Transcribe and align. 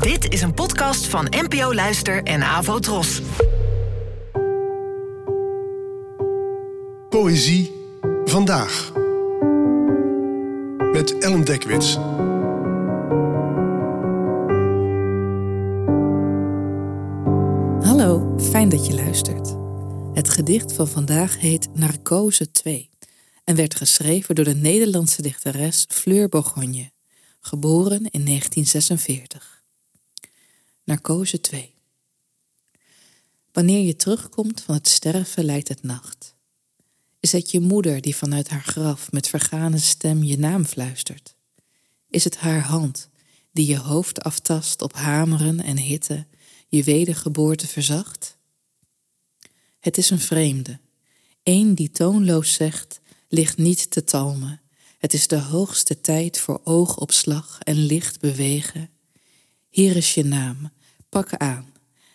Dit 0.00 0.32
is 0.32 0.42
een 0.42 0.54
podcast 0.54 1.06
van 1.06 1.26
NPO 1.30 1.74
Luister 1.74 2.22
en 2.22 2.42
Avo 2.42 2.78
Tros. 2.78 3.22
Poëzie 7.08 7.72
vandaag. 8.24 8.92
Met 10.92 11.18
Ellen 11.18 11.44
Dekwits. 11.44 11.94
Hallo, 17.86 18.34
fijn 18.38 18.68
dat 18.68 18.86
je 18.86 18.94
luistert. 18.94 19.56
Het 20.12 20.28
gedicht 20.28 20.72
van 20.72 20.88
vandaag 20.88 21.38
heet 21.40 21.68
Narcose 21.74 22.50
2 22.50 22.90
en 23.44 23.56
werd 23.56 23.74
geschreven 23.74 24.34
door 24.34 24.44
de 24.44 24.54
Nederlandse 24.54 25.22
dichteres 25.22 25.84
Fleur 25.88 26.28
Bourgogne, 26.28 26.90
geboren 27.40 28.10
in 28.10 28.24
1946. 28.24 29.61
Narcose 30.84 31.40
2 31.40 31.74
Wanneer 33.52 33.86
je 33.86 33.96
terugkomt 33.96 34.60
van 34.60 34.74
het 34.74 34.88
sterven 34.88 35.44
lijkt 35.44 35.68
het 35.68 35.82
nacht. 35.82 36.34
Is 37.20 37.32
het 37.32 37.50
je 37.50 37.60
moeder 37.60 38.00
die 38.00 38.16
vanuit 38.16 38.48
haar 38.48 38.62
graf 38.62 39.12
met 39.12 39.28
vergane 39.28 39.78
stem 39.78 40.22
je 40.22 40.38
naam 40.38 40.64
fluistert? 40.64 41.34
Is 42.10 42.24
het 42.24 42.36
haar 42.36 42.60
hand 42.60 43.08
die 43.52 43.66
je 43.66 43.78
hoofd 43.78 44.22
aftast 44.22 44.82
op 44.82 44.92
hameren 44.92 45.60
en 45.60 45.78
hitte, 45.78 46.26
je 46.68 46.82
wedergeboorte 46.82 47.66
verzacht? 47.66 48.36
Het 49.78 49.98
is 49.98 50.10
een 50.10 50.20
vreemde, 50.20 50.78
een 51.42 51.74
die 51.74 51.90
toonloos 51.90 52.52
zegt, 52.52 53.00
ligt 53.28 53.56
niet 53.56 53.90
te 53.90 54.04
talmen. 54.04 54.60
Het 54.98 55.12
is 55.12 55.26
de 55.26 55.40
hoogste 55.40 56.00
tijd 56.00 56.38
voor 56.38 56.60
oogopslag 56.64 57.58
en 57.60 57.76
licht 57.76 58.20
bewegen. 58.20 58.90
Hier 59.72 59.96
is 59.96 60.14
je 60.14 60.24
naam, 60.24 60.70
pak 61.12 61.36
aan, 61.36 61.72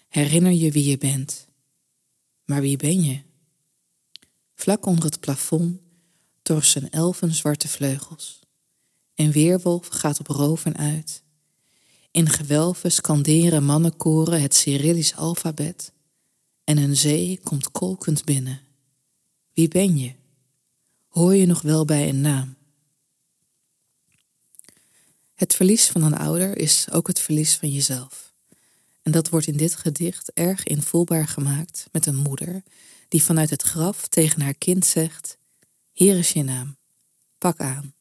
herinner 0.08 0.52
je 0.52 0.72
wie 0.72 0.90
je 0.90 0.98
bent. 0.98 1.48
Maar 2.46 2.62
wie 2.62 2.78
ben 2.78 3.04
je? 3.04 3.22
Vlak 4.54 4.86
onder 4.86 5.06
het 5.06 5.20
plafond 5.20 5.80
torsen 6.42 6.90
elfen 6.90 7.34
zwarte 7.34 7.68
vleugels. 7.68 8.40
Een 9.16 9.32
weerwolf 9.32 9.88
gaat 9.88 10.20
op 10.20 10.28
roven 10.28 10.78
uit. 10.78 11.24
In 12.12 12.30
gewelven 12.30 12.92
skanderen 12.92 13.64
mannenkoren 13.64 14.42
het 14.42 14.56
Cyrillisch 14.56 15.16
alfabet. 15.16 15.92
En 16.64 16.78
een 16.78 16.96
zee 16.96 17.40
komt 17.44 17.72
kolkend 17.72 18.26
binnen. 18.26 18.62
Wie 19.54 19.68
ben 19.68 19.98
je? 19.98 20.14
Hoor 21.08 21.36
je 21.36 21.46
nog 21.46 21.62
wel 21.62 21.86
bij 21.86 22.10
een 22.10 22.22
naam? 22.22 22.56
Het 25.34 25.56
verlies 25.56 25.88
van 25.88 26.04
een 26.04 26.18
ouder 26.18 26.58
is 26.58 26.92
ook 26.92 27.08
het 27.08 27.20
verlies 27.20 27.56
van 27.56 27.70
jezelf. 27.70 28.27
En 29.08 29.14
dat 29.14 29.30
wordt 29.30 29.48
in 29.48 29.58
dit 29.58 29.76
gedicht 29.76 30.32
erg 30.34 30.64
invoelbaar 30.64 31.28
gemaakt 31.28 31.88
met 31.92 32.06
een 32.06 32.16
moeder 32.16 32.64
die 33.08 33.24
vanuit 33.24 33.50
het 33.50 33.62
graf 33.62 34.08
tegen 34.08 34.42
haar 34.42 34.54
kind 34.54 34.86
zegt: 34.86 35.38
Hier 35.92 36.18
is 36.18 36.32
je 36.32 36.44
naam, 36.44 36.78
pak 37.38 37.60
aan, 37.60 37.94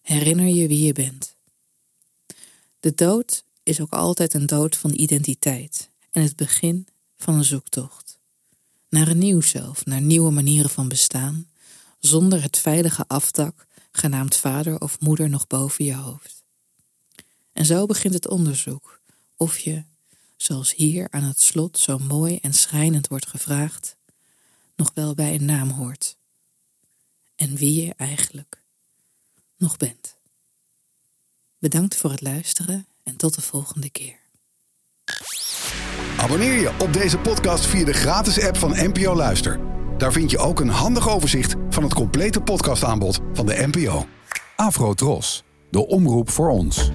herinner 0.00 0.46
je 0.46 0.68
wie 0.68 0.84
je 0.86 0.92
bent. 0.92 1.36
De 2.80 2.94
dood 2.94 3.44
is 3.62 3.80
ook 3.80 3.92
altijd 3.92 4.34
een 4.34 4.46
dood 4.46 4.76
van 4.76 4.92
identiteit 4.92 5.90
en 6.10 6.22
het 6.22 6.36
begin 6.36 6.86
van 7.16 7.34
een 7.34 7.44
zoektocht. 7.44 8.18
Naar 8.88 9.08
een 9.08 9.18
nieuw 9.18 9.40
zelf, 9.40 9.84
naar 9.84 10.02
nieuwe 10.02 10.30
manieren 10.30 10.70
van 10.70 10.88
bestaan, 10.88 11.50
zonder 11.98 12.42
het 12.42 12.58
veilige 12.58 13.04
afdak 13.06 13.66
genaamd 13.92 14.36
vader 14.36 14.80
of 14.80 15.00
moeder 15.00 15.28
nog 15.28 15.46
boven 15.46 15.84
je 15.84 15.94
hoofd. 15.94 16.44
En 17.52 17.64
zo 17.64 17.86
begint 17.86 18.14
het 18.14 18.28
onderzoek 18.28 19.00
of 19.36 19.58
je, 19.58 19.84
zoals 20.36 20.74
hier 20.74 21.06
aan 21.10 21.22
het 21.22 21.40
slot 21.40 21.78
zo 21.78 21.98
mooi 21.98 22.38
en 22.42 22.52
schrijnend 22.52 23.08
wordt 23.08 23.26
gevraagd, 23.26 23.96
nog 24.76 24.90
wel 24.94 25.14
bij 25.14 25.34
een 25.34 25.44
naam 25.44 25.70
hoort. 25.70 26.16
En 27.36 27.54
wie 27.54 27.84
je 27.84 27.94
eigenlijk 27.96 28.62
nog 29.56 29.76
bent. 29.76 30.16
Bedankt 31.58 31.96
voor 31.96 32.10
het 32.10 32.20
luisteren 32.20 32.86
en 33.02 33.16
tot 33.16 33.34
de 33.34 33.40
volgende 33.40 33.90
keer. 33.90 34.18
Abonneer 36.16 36.60
je 36.60 36.74
op 36.78 36.92
deze 36.92 37.18
podcast 37.18 37.66
via 37.66 37.84
de 37.84 37.92
gratis 37.92 38.40
app 38.40 38.56
van 38.56 38.70
NPO 38.70 39.14
Luister. 39.14 39.60
Daar 39.98 40.12
vind 40.12 40.30
je 40.30 40.38
ook 40.38 40.60
een 40.60 40.68
handig 40.68 41.08
overzicht 41.08 41.54
van 41.70 41.82
het 41.82 41.94
complete 41.94 42.40
podcastaanbod 42.40 43.20
van 43.32 43.46
de 43.46 43.68
NPO. 43.72 44.06
Afro 44.56 44.94
Tros, 44.94 45.44
de 45.70 45.86
omroep 45.86 46.30
voor 46.30 46.48
ons. 46.48 46.90